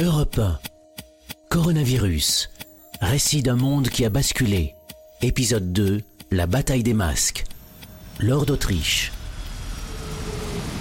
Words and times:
Europe 0.00 0.40
1. 0.40 0.58
Coronavirus. 1.50 2.50
Récit 3.00 3.44
d'un 3.44 3.54
monde 3.54 3.88
qui 3.88 4.04
a 4.04 4.10
basculé. 4.10 4.74
Épisode 5.22 5.72
2. 5.72 6.02
La 6.32 6.48
bataille 6.48 6.82
des 6.82 6.94
masques. 6.94 7.44
Lord 8.18 8.46
d'Autriche. 8.46 9.12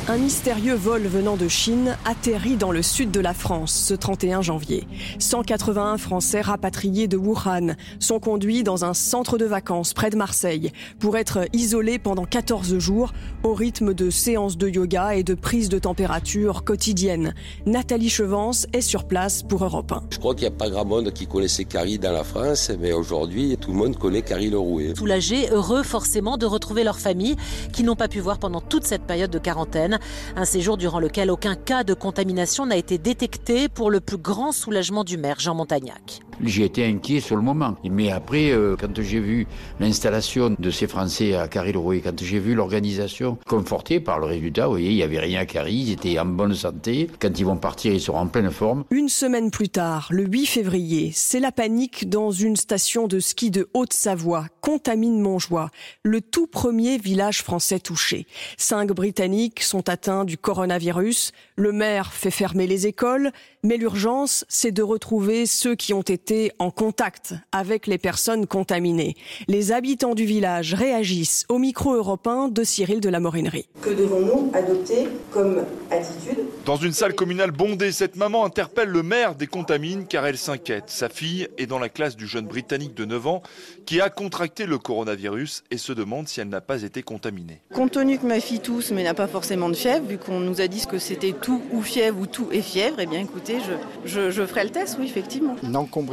Un 0.09 0.17
mystérieux 0.17 0.73
vol 0.73 1.03
venant 1.03 1.37
de 1.37 1.47
Chine 1.47 1.95
atterrit 2.03 2.57
dans 2.57 2.73
le 2.73 2.81
sud 2.81 3.09
de 3.09 3.21
la 3.21 3.33
France 3.33 3.71
ce 3.71 3.93
31 3.93 4.41
janvier. 4.41 4.85
181 5.17 5.97
Français 5.97 6.41
rapatriés 6.41 7.07
de 7.07 7.15
Wuhan 7.15 7.77
sont 7.99 8.19
conduits 8.19 8.63
dans 8.63 8.83
un 8.83 8.93
centre 8.93 9.37
de 9.37 9.45
vacances 9.45 9.93
près 9.93 10.09
de 10.09 10.17
Marseille 10.17 10.73
pour 10.99 11.15
être 11.15 11.45
isolés 11.53 11.99
pendant 11.99 12.25
14 12.25 12.77
jours 12.79 13.13
au 13.43 13.53
rythme 13.53 13.93
de 13.93 14.09
séances 14.09 14.57
de 14.57 14.67
yoga 14.67 15.15
et 15.15 15.23
de 15.23 15.35
prise 15.35 15.69
de 15.69 15.79
température 15.79 16.65
quotidienne. 16.65 17.33
Nathalie 17.65 18.09
Chevance 18.09 18.67
est 18.73 18.81
sur 18.81 19.05
place 19.05 19.41
pour 19.41 19.63
Europe 19.63 19.93
1. 19.93 20.03
Je 20.09 20.19
crois 20.19 20.35
qu'il 20.35 20.49
n'y 20.49 20.53
a 20.53 20.57
pas 20.57 20.69
grand 20.69 20.83
monde 20.83 21.13
qui 21.13 21.27
connaissait 21.27 21.63
Carrie 21.63 21.97
dans 21.97 22.11
la 22.11 22.25
France, 22.25 22.69
mais 22.77 22.91
aujourd'hui, 22.91 23.55
tout 23.57 23.71
le 23.71 23.77
monde 23.77 23.97
connaît 23.97 24.21
Carrie 24.21 24.49
Lerouet. 24.49 24.95
Soulagés, 24.97 25.47
heureux 25.49 25.83
forcément 25.83 26.35
de 26.35 26.45
retrouver 26.45 26.83
leur 26.83 26.99
famille 26.99 27.37
qui 27.71 27.83
n'ont 27.83 27.95
pas 27.95 28.09
pu 28.09 28.19
voir 28.19 28.37
pendant 28.37 28.59
toute 28.59 28.83
cette 28.83 29.03
période 29.03 29.31
de 29.31 29.39
quarantaine. 29.39 29.92
Un 30.35 30.45
séjour 30.45 30.77
durant 30.77 30.99
lequel 30.99 31.31
aucun 31.31 31.55
cas 31.55 31.83
de 31.83 31.93
contamination 31.93 32.65
n'a 32.65 32.77
été 32.77 32.97
détecté 32.97 33.69
pour 33.69 33.91
le 33.91 33.99
plus 33.99 34.17
grand 34.17 34.51
soulagement 34.51 35.03
du 35.03 35.17
maire 35.17 35.39
Jean 35.39 35.55
Montagnac. 35.55 36.21
J'ai 36.45 36.65
été 36.65 36.85
inquiet 36.85 37.19
sur 37.19 37.35
le 37.35 37.41
moment. 37.41 37.75
Mais 37.83 38.11
après, 38.11 38.51
euh, 38.51 38.75
quand 38.79 39.01
j'ai 39.01 39.19
vu 39.19 39.47
l'installation 39.79 40.55
de 40.57 40.71
ces 40.71 40.87
Français 40.87 41.35
à 41.35 41.47
Carry-le-Rouet, 41.47 42.01
quand 42.01 42.21
j'ai 42.21 42.39
vu 42.39 42.53
l'organisation 42.53 43.37
confortée 43.47 43.99
par 43.99 44.19
le 44.19 44.25
résultat, 44.25 44.65
vous 44.65 44.73
voyez, 44.73 44.89
il 44.89 44.95
n'y 44.95 45.03
avait 45.03 45.19
rien 45.19 45.41
à 45.41 45.45
Carry, 45.45 45.75
ils 45.75 45.91
étaient 45.91 46.19
en 46.19 46.25
bonne 46.25 46.53
santé. 46.53 47.09
Quand 47.19 47.39
ils 47.39 47.45
vont 47.45 47.55
partir, 47.55 47.93
ils 47.93 48.01
seront 48.01 48.19
en 48.19 48.27
pleine 48.27 48.51
forme. 48.51 48.83
Une 48.91 49.09
semaine 49.09 49.51
plus 49.51 49.69
tard, 49.69 50.07
le 50.11 50.25
8 50.25 50.45
février, 50.45 51.11
c'est 51.13 51.39
la 51.39 51.51
panique 51.51 52.09
dans 52.09 52.31
une 52.31 52.55
station 52.55 53.07
de 53.07 53.19
ski 53.19 53.49
de 53.51 53.69
Haute-Savoie, 53.73 54.47
Contamine-Montjoie, 54.61 55.69
le 56.03 56.21
tout 56.21 56.47
premier 56.47 56.97
village 56.97 57.41
français 57.41 57.79
touché. 57.79 58.27
Cinq 58.57 58.91
Britanniques 58.91 59.61
sont 59.61 59.87
atteints 59.89 60.25
du 60.25 60.37
coronavirus. 60.37 61.31
Le 61.55 61.71
maire 61.71 62.13
fait 62.13 62.31
fermer 62.31 62.67
les 62.67 62.87
écoles, 62.87 63.31
mais 63.63 63.77
l'urgence, 63.77 64.45
c'est 64.49 64.71
de 64.71 64.81
retrouver 64.81 65.45
ceux 65.45 65.75
qui 65.75 65.93
ont 65.93 66.01
été 66.01 66.32
en 66.59 66.71
contact 66.71 67.35
avec 67.51 67.87
les 67.87 67.97
personnes 67.97 68.47
contaminées. 68.47 69.15
Les 69.47 69.71
habitants 69.71 70.15
du 70.15 70.25
village 70.25 70.73
réagissent 70.73 71.45
au 71.49 71.57
micro 71.57 71.93
européen 71.93 72.47
de 72.47 72.63
Cyril 72.63 72.99
de 72.99 73.09
la 73.09 73.19
Morinerie. 73.19 73.67
Que 73.81 73.89
devons-nous 73.89 74.51
adopter 74.53 75.07
comme 75.31 75.63
attitude 75.91 76.39
Dans 76.65 76.75
une 76.75 76.93
salle 76.93 77.15
communale 77.15 77.51
bondée, 77.51 77.91
cette 77.91 78.15
maman 78.15 78.45
interpelle 78.45 78.89
le 78.89 79.03
maire 79.03 79.35
des 79.35 79.47
contamines 79.47 80.05
car 80.07 80.25
elle 80.25 80.37
s'inquiète. 80.37 80.85
Sa 80.87 81.09
fille 81.09 81.47
est 81.57 81.67
dans 81.67 81.79
la 81.79 81.89
classe 81.89 82.15
du 82.15 82.27
jeune 82.27 82.47
Britannique 82.47 82.95
de 82.95 83.05
9 83.05 83.27
ans 83.27 83.43
qui 83.85 84.01
a 84.01 84.09
contracté 84.09 84.65
le 84.65 84.77
coronavirus 84.77 85.63
et 85.71 85.77
se 85.77 85.93
demande 85.93 86.27
si 86.27 86.39
elle 86.39 86.49
n'a 86.49 86.61
pas 86.61 86.83
été 86.83 87.03
contaminée. 87.03 87.61
Compte 87.73 87.91
tenu 87.91 88.17
que 88.17 88.25
ma 88.25 88.39
fille 88.39 88.59
tousse 88.59 88.91
mais 88.91 89.03
n'a 89.03 89.13
pas 89.13 89.27
forcément 89.27 89.69
de 89.69 89.75
fièvre, 89.75 90.05
vu 90.05 90.17
qu'on 90.17 90.39
nous 90.39 90.61
a 90.61 90.67
dit 90.67 90.85
que 90.85 90.97
c'était 90.97 91.33
tout 91.33 91.61
ou 91.71 91.81
fièvre 91.81 92.19
ou 92.19 92.25
tout 92.27 92.47
et 92.51 92.61
fièvre, 92.61 92.97
eh 92.99 93.05
bien 93.05 93.19
écoutez, 93.19 93.57
je, 93.59 93.73
je, 94.05 94.31
je 94.31 94.45
ferai 94.45 94.63
le 94.63 94.69
test, 94.69 94.97
oui, 94.99 95.05
effectivement. 95.05 95.55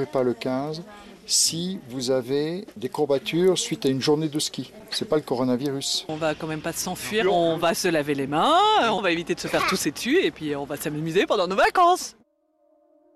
Pas 0.06 0.22
le 0.22 0.34
15 0.34 0.82
si 1.26 1.78
vous 1.88 2.10
avez 2.10 2.66
des 2.76 2.88
courbatures 2.88 3.56
suite 3.56 3.86
à 3.86 3.88
une 3.88 4.00
journée 4.00 4.28
de 4.28 4.38
ski. 4.38 4.72
C'est 4.90 5.08
pas 5.08 5.16
le 5.16 5.22
coronavirus. 5.22 6.04
On 6.08 6.16
va 6.16 6.34
quand 6.34 6.48
même 6.48 6.60
pas 6.60 6.72
s'enfuir, 6.72 7.32
on 7.32 7.56
va 7.56 7.74
se 7.74 7.86
laver 7.86 8.14
les 8.14 8.26
mains, 8.26 8.58
on 8.90 9.00
va 9.00 9.12
éviter 9.12 9.34
de 9.34 9.40
se 9.40 9.46
faire 9.46 9.66
tousser 9.66 9.92
dessus 9.92 10.18
et 10.20 10.32
puis 10.32 10.56
on 10.56 10.64
va 10.64 10.76
s'amuser 10.76 11.26
pendant 11.26 11.46
nos 11.46 11.56
vacances. 11.56 12.16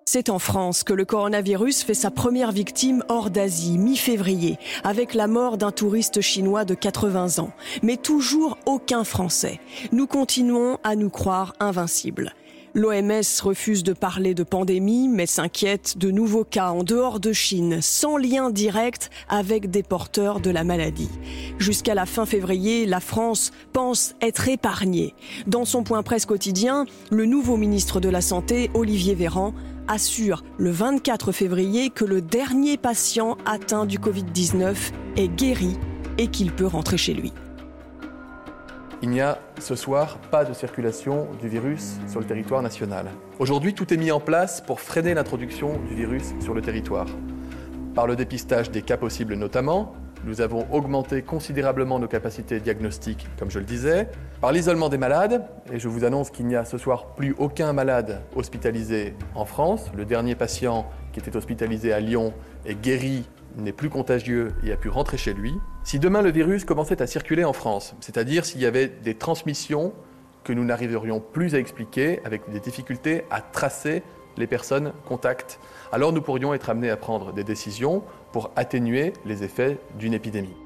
C'est 0.06 0.28
en 0.28 0.38
France 0.38 0.84
que 0.84 0.92
le 0.92 1.06
coronavirus 1.06 1.82
fait 1.82 1.94
sa 1.94 2.10
première 2.10 2.52
victime 2.52 3.02
hors 3.08 3.30
d'Asie, 3.30 3.78
mi-février, 3.78 4.58
avec 4.84 5.14
la 5.14 5.26
mort 5.26 5.56
d'un 5.56 5.72
touriste 5.72 6.20
chinois 6.20 6.66
de 6.66 6.74
80 6.74 7.38
ans. 7.38 7.52
Mais 7.82 7.96
toujours 7.96 8.58
aucun 8.66 9.02
Français. 9.04 9.60
Nous 9.92 10.06
continuons 10.06 10.78
à 10.84 10.94
nous 10.94 11.10
croire 11.10 11.54
invincibles. 11.58 12.34
L'OMS 12.76 13.40
refuse 13.40 13.84
de 13.84 13.92
parler 13.92 14.34
de 14.34 14.42
pandémie, 14.42 15.06
mais 15.06 15.26
s'inquiète 15.26 15.96
de 15.96 16.10
nouveaux 16.10 16.42
cas 16.42 16.70
en 16.70 16.82
dehors 16.82 17.20
de 17.20 17.32
Chine, 17.32 17.78
sans 17.80 18.16
lien 18.16 18.50
direct 18.50 19.10
avec 19.28 19.70
des 19.70 19.84
porteurs 19.84 20.40
de 20.40 20.50
la 20.50 20.64
maladie. 20.64 21.08
Jusqu'à 21.60 21.94
la 21.94 22.04
fin 22.04 22.26
février, 22.26 22.84
la 22.84 22.98
France 22.98 23.52
pense 23.72 24.16
être 24.20 24.48
épargnée. 24.48 25.14
Dans 25.46 25.64
son 25.64 25.84
point 25.84 26.02
presse 26.02 26.26
quotidien, 26.26 26.84
le 27.12 27.26
nouveau 27.26 27.56
ministre 27.56 28.00
de 28.00 28.08
la 28.08 28.20
Santé, 28.20 28.72
Olivier 28.74 29.14
Véran, 29.14 29.54
assure 29.86 30.42
le 30.58 30.72
24 30.72 31.30
février 31.30 31.90
que 31.90 32.04
le 32.04 32.22
dernier 32.22 32.76
patient 32.76 33.38
atteint 33.46 33.86
du 33.86 34.00
Covid-19 34.00 34.74
est 35.16 35.28
guéri 35.28 35.76
et 36.18 36.26
qu'il 36.26 36.50
peut 36.50 36.66
rentrer 36.66 36.96
chez 36.96 37.14
lui. 37.14 37.32
Il 39.04 39.10
n'y 39.10 39.20
a 39.20 39.38
ce 39.60 39.74
soir 39.74 40.16
pas 40.30 40.46
de 40.46 40.54
circulation 40.54 41.28
du 41.38 41.46
virus 41.46 41.98
sur 42.08 42.20
le 42.20 42.26
territoire 42.26 42.62
national. 42.62 43.10
Aujourd'hui, 43.38 43.74
tout 43.74 43.92
est 43.92 43.98
mis 43.98 44.10
en 44.10 44.18
place 44.18 44.62
pour 44.62 44.80
freiner 44.80 45.12
l'introduction 45.12 45.78
du 45.90 45.94
virus 45.94 46.32
sur 46.40 46.54
le 46.54 46.62
territoire. 46.62 47.04
Par 47.94 48.06
le 48.06 48.16
dépistage 48.16 48.70
des 48.70 48.80
cas 48.80 48.96
possibles 48.96 49.34
notamment, 49.34 49.92
nous 50.24 50.40
avons 50.40 50.66
augmenté 50.72 51.20
considérablement 51.20 51.98
nos 51.98 52.08
capacités 52.08 52.60
diagnostiques, 52.60 53.26
comme 53.38 53.50
je 53.50 53.58
le 53.58 53.66
disais, 53.66 54.08
par 54.40 54.52
l'isolement 54.52 54.88
des 54.88 54.96
malades, 54.96 55.44
et 55.70 55.78
je 55.78 55.88
vous 55.88 56.04
annonce 56.04 56.30
qu'il 56.30 56.46
n'y 56.46 56.56
a 56.56 56.64
ce 56.64 56.78
soir 56.78 57.08
plus 57.08 57.34
aucun 57.36 57.74
malade 57.74 58.22
hospitalisé 58.34 59.14
en 59.34 59.44
France. 59.44 59.90
Le 59.94 60.06
dernier 60.06 60.34
patient 60.34 60.86
qui 61.12 61.20
était 61.20 61.36
hospitalisé 61.36 61.92
à 61.92 62.00
Lyon 62.00 62.32
est 62.64 62.74
guéri 62.74 63.24
n'est 63.56 63.72
plus 63.72 63.90
contagieux 63.90 64.52
et 64.64 64.72
a 64.72 64.76
pu 64.76 64.88
rentrer 64.88 65.16
chez 65.16 65.34
lui. 65.34 65.58
Si 65.82 65.98
demain 65.98 66.22
le 66.22 66.30
virus 66.30 66.64
commençait 66.64 67.02
à 67.02 67.06
circuler 67.06 67.44
en 67.44 67.52
France, 67.52 67.94
c'est-à-dire 68.00 68.44
s'il 68.44 68.60
y 68.60 68.66
avait 68.66 68.88
des 68.88 69.14
transmissions 69.14 69.92
que 70.44 70.52
nous 70.52 70.64
n'arriverions 70.64 71.20
plus 71.20 71.54
à 71.54 71.58
expliquer, 71.58 72.20
avec 72.24 72.50
des 72.50 72.60
difficultés 72.60 73.24
à 73.30 73.40
tracer 73.40 74.02
les 74.36 74.46
personnes 74.46 74.92
contacts, 75.06 75.58
alors 75.92 76.12
nous 76.12 76.20
pourrions 76.20 76.54
être 76.54 76.70
amenés 76.70 76.90
à 76.90 76.96
prendre 76.96 77.32
des 77.32 77.44
décisions 77.44 78.02
pour 78.32 78.50
atténuer 78.56 79.12
les 79.24 79.42
effets 79.42 79.78
d'une 79.98 80.14
épidémie. 80.14 80.56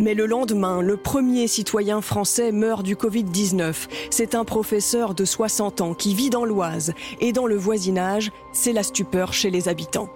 Mais 0.00 0.14
le 0.14 0.26
lendemain, 0.26 0.82
le 0.82 0.96
premier 0.96 1.46
citoyen 1.46 2.00
français 2.00 2.50
meurt 2.50 2.82
du 2.82 2.96
Covid-19. 2.96 3.88
C'est 4.10 4.34
un 4.34 4.44
professeur 4.44 5.14
de 5.14 5.24
60 5.24 5.80
ans 5.80 5.94
qui 5.94 6.14
vit 6.14 6.30
dans 6.30 6.44
l'Oise. 6.44 6.94
Et 7.20 7.32
dans 7.32 7.46
le 7.46 7.54
voisinage, 7.54 8.32
c'est 8.52 8.72
la 8.72 8.82
stupeur 8.82 9.32
chez 9.32 9.50
les 9.50 9.68
habitants 9.68 10.08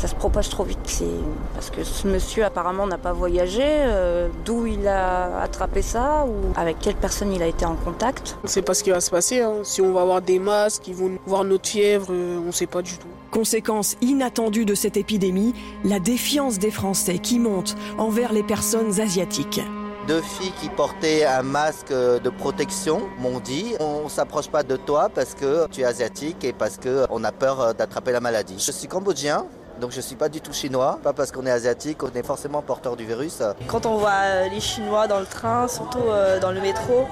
ça 0.00 0.08
se 0.08 0.14
propage 0.14 0.48
trop 0.48 0.64
vite. 0.64 0.78
C'est 0.86 1.04
parce 1.52 1.68
que 1.68 1.84
ce 1.84 2.08
monsieur 2.08 2.44
apparemment 2.44 2.86
n'a 2.86 2.96
pas 2.96 3.12
voyagé, 3.12 3.62
euh, 3.62 4.28
d'où 4.46 4.64
il 4.64 4.88
a 4.88 5.42
attrapé 5.42 5.82
ça 5.82 6.24
ou 6.26 6.58
avec 6.58 6.78
quelle 6.78 6.94
personne 6.94 7.30
il 7.32 7.42
a 7.42 7.46
été 7.46 7.66
en 7.66 7.76
contact? 7.76 8.38
C'est 8.44 8.62
pas 8.62 8.72
ce 8.72 8.82
qui 8.82 8.90
va 8.90 9.02
se 9.02 9.10
passer. 9.10 9.42
Hein. 9.42 9.56
Si 9.62 9.82
on 9.82 9.92
va 9.92 10.00
avoir 10.00 10.22
des 10.22 10.38
masques, 10.38 10.88
ils 10.88 10.94
vont 10.94 11.18
voir 11.26 11.44
notre 11.44 11.68
fièvre, 11.68 12.08
euh, 12.10 12.40
on 12.46 12.50
sait 12.50 12.66
pas 12.66 12.80
du 12.80 12.96
tout. 12.96 13.08
Conséquence 13.30 13.96
inattendue 14.00 14.64
de 14.64 14.74
cette 14.74 14.96
épidémie, 14.96 15.54
la 15.84 16.00
défiance 16.00 16.58
des 16.58 16.70
Français 16.70 17.18
qui 17.18 17.38
monte 17.38 17.76
envers 17.98 18.32
les 18.32 18.42
personnes 18.42 19.00
asiatiques 19.00 19.60
deux 20.08 20.22
filles 20.22 20.52
qui 20.60 20.68
portaient 20.70 21.24
un 21.24 21.42
masque 21.42 21.92
de 21.92 22.30
protection 22.30 23.02
m'ont 23.18 23.38
dit 23.38 23.74
on 23.78 24.08
s'approche 24.08 24.48
pas 24.48 24.64
de 24.64 24.74
toi 24.76 25.08
parce 25.14 25.34
que 25.34 25.68
tu 25.68 25.82
es 25.82 25.84
asiatique 25.84 26.42
et 26.42 26.52
parce 26.52 26.78
que 26.78 27.06
on 27.10 27.22
a 27.22 27.30
peur 27.30 27.74
d'attraper 27.74 28.10
la 28.10 28.18
maladie. 28.18 28.56
Je 28.58 28.72
suis 28.72 28.88
cambodgien, 28.88 29.46
donc 29.80 29.90
je 29.92 29.96
ne 29.96 30.02
suis 30.02 30.16
pas 30.16 30.28
du 30.28 30.40
tout 30.40 30.52
chinois, 30.52 31.00
pas 31.02 31.12
parce 31.12 31.32
qu'on 31.32 31.46
est 31.46 31.50
asiatique, 31.50 32.02
on 32.02 32.10
est 32.14 32.26
forcément 32.26 32.62
porteur 32.62 32.96
du 32.96 33.04
virus. 33.06 33.42
Quand 33.66 33.86
on 33.86 33.96
voit 33.96 34.48
les 34.52 34.60
Chinois 34.60 35.06
dans 35.06 35.20
le 35.20 35.26
train, 35.26 35.68
surtout 35.68 35.98
dans 36.40 36.52
le 36.52 36.60
métro, 36.60 37.06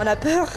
on 0.00 0.06
a 0.06 0.16
peur. 0.16 0.48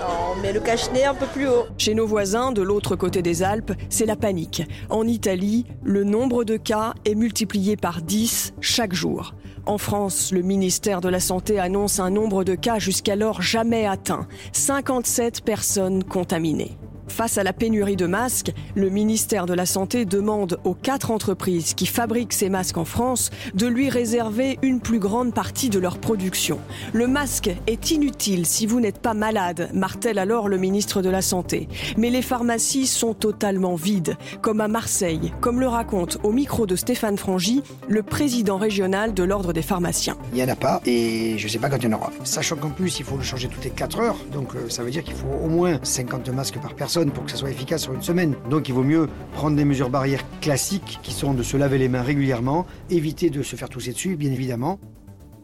On 0.00 0.40
met 0.40 0.52
le 0.52 0.60
cache-nez 0.60 1.04
un 1.04 1.14
peu 1.14 1.26
plus 1.26 1.48
haut. 1.48 1.66
Chez 1.76 1.92
nos 1.92 2.06
voisins, 2.06 2.52
de 2.52 2.62
l'autre 2.62 2.94
côté 2.94 3.20
des 3.20 3.42
Alpes, 3.42 3.72
c'est 3.90 4.06
la 4.06 4.14
panique. 4.14 4.62
En 4.90 5.08
Italie, 5.08 5.66
le 5.82 6.04
nombre 6.04 6.44
de 6.44 6.56
cas 6.56 6.94
est 7.04 7.16
multiplié 7.16 7.76
par 7.76 8.00
10 8.00 8.54
chaque 8.60 8.94
jour. 8.94 9.34
En 9.66 9.76
France, 9.76 10.30
le 10.32 10.42
ministère 10.42 11.00
de 11.00 11.08
la 11.08 11.18
Santé 11.18 11.58
annonce 11.58 11.98
un 11.98 12.10
nombre 12.10 12.44
de 12.44 12.54
cas 12.54 12.78
jusqu'alors 12.78 13.42
jamais 13.42 13.86
atteint. 13.86 14.28
57 14.52 15.42
personnes 15.42 16.04
contaminées. 16.04 16.78
Face 17.08 17.38
à 17.38 17.42
la 17.42 17.52
pénurie 17.52 17.96
de 17.96 18.06
masques, 18.06 18.52
le 18.74 18.90
ministère 18.90 19.46
de 19.46 19.54
la 19.54 19.66
Santé 19.66 20.04
demande 20.04 20.58
aux 20.64 20.74
quatre 20.74 21.10
entreprises 21.10 21.74
qui 21.74 21.86
fabriquent 21.86 22.32
ces 22.32 22.48
masques 22.48 22.78
en 22.78 22.84
France 22.84 23.30
de 23.54 23.66
lui 23.66 23.88
réserver 23.88 24.58
une 24.62 24.80
plus 24.80 24.98
grande 24.98 25.34
partie 25.34 25.68
de 25.70 25.78
leur 25.78 25.98
production. 25.98 26.58
Le 26.92 27.08
masque 27.08 27.50
est 27.66 27.90
inutile 27.90 28.46
si 28.46 28.66
vous 28.66 28.80
n'êtes 28.80 28.98
pas 28.98 29.14
malade, 29.14 29.70
martèle 29.74 30.18
alors 30.18 30.48
le 30.48 30.58
ministre 30.58 31.02
de 31.02 31.10
la 31.10 31.22
Santé. 31.22 31.68
Mais 31.96 32.10
les 32.10 32.22
pharmacies 32.22 32.86
sont 32.86 33.14
totalement 33.14 33.74
vides, 33.74 34.16
comme 34.42 34.60
à 34.60 34.68
Marseille, 34.68 35.32
comme 35.40 35.60
le 35.60 35.68
raconte 35.68 36.18
au 36.22 36.32
micro 36.32 36.66
de 36.66 36.76
Stéphane 36.76 37.18
Frangy, 37.18 37.62
le 37.88 38.02
président 38.02 38.58
régional 38.58 39.14
de 39.14 39.22
l'Ordre 39.22 39.52
des 39.52 39.62
pharmaciens. 39.62 40.16
Il 40.32 40.36
n'y 40.36 40.44
en 40.44 40.48
a 40.48 40.56
pas 40.56 40.80
et 40.86 41.36
je 41.38 41.44
ne 41.44 41.48
sais 41.50 41.58
pas 41.58 41.68
quand 41.68 41.78
il 41.78 41.90
y 41.90 41.94
en 41.94 41.96
aura. 41.96 42.12
Sachant 42.24 42.56
qu'en 42.56 42.70
plus, 42.70 43.00
il 43.00 43.04
faut 43.04 43.16
le 43.16 43.22
changer 43.22 43.48
toutes 43.48 43.64
les 43.64 43.70
4 43.70 44.00
heures, 44.00 44.16
donc 44.32 44.50
ça 44.68 44.82
veut 44.82 44.90
dire 44.90 45.02
qu'il 45.02 45.14
faut 45.14 45.26
au 45.44 45.48
moins 45.48 45.78
50 45.82 46.28
masques 46.30 46.60
par 46.60 46.74
personne 46.74 46.97
pour 47.06 47.24
que 47.24 47.30
ça 47.30 47.36
soit 47.36 47.50
efficace 47.50 47.82
sur 47.82 47.94
une 47.94 48.02
semaine. 48.02 48.34
Donc 48.50 48.68
il 48.68 48.74
vaut 48.74 48.82
mieux 48.82 49.08
prendre 49.32 49.56
des 49.56 49.64
mesures 49.64 49.90
barrières 49.90 50.24
classiques 50.40 50.98
qui 51.02 51.12
sont 51.12 51.34
de 51.34 51.42
se 51.42 51.56
laver 51.56 51.78
les 51.78 51.88
mains 51.88 52.02
régulièrement, 52.02 52.66
éviter 52.90 53.30
de 53.30 53.42
se 53.42 53.56
faire 53.56 53.68
tousser 53.68 53.92
dessus, 53.92 54.16
bien 54.16 54.32
évidemment. 54.32 54.78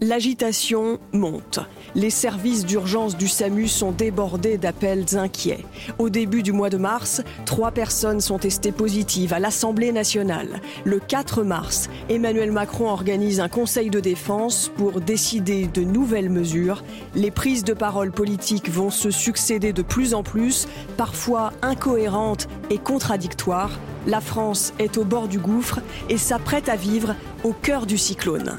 L'agitation 0.06 0.98
monte. 1.14 1.60
Les 1.94 2.10
services 2.10 2.66
d'urgence 2.66 3.16
du 3.16 3.26
SAMU 3.26 3.68
sont 3.68 3.90
débordés 3.90 4.58
d'appels 4.58 5.16
inquiets. 5.16 5.64
Au 5.98 6.10
début 6.10 6.42
du 6.42 6.52
mois 6.52 6.68
de 6.68 6.76
mars, 6.76 7.22
trois 7.46 7.70
personnes 7.70 8.20
sont 8.20 8.38
testées 8.38 8.70
positives 8.70 9.32
à 9.32 9.38
l'Assemblée 9.38 9.92
nationale. 9.92 10.60
Le 10.84 10.98
4 11.00 11.42
mars, 11.42 11.88
Emmanuel 12.10 12.52
Macron 12.52 12.90
organise 12.90 13.40
un 13.40 13.48
conseil 13.48 13.88
de 13.88 13.98
défense 13.98 14.70
pour 14.76 15.00
décider 15.00 15.68
de 15.68 15.80
nouvelles 15.80 16.28
mesures. 16.28 16.84
Les 17.14 17.30
prises 17.30 17.64
de 17.64 17.72
parole 17.72 18.12
politiques 18.12 18.70
vont 18.70 18.90
se 18.90 19.10
succéder 19.10 19.72
de 19.72 19.80
plus 19.80 20.12
en 20.12 20.22
plus, 20.22 20.68
parfois 20.98 21.54
incohérentes 21.62 22.46
et 22.68 22.76
contradictoires. 22.76 23.80
La 24.06 24.20
France 24.20 24.74
est 24.78 24.98
au 24.98 25.04
bord 25.04 25.28
du 25.28 25.38
gouffre 25.38 25.80
et 26.10 26.18
s'apprête 26.18 26.68
à 26.68 26.76
vivre 26.76 27.14
au 27.42 27.54
cœur 27.54 27.86
du 27.86 27.96
cyclone. 27.96 28.58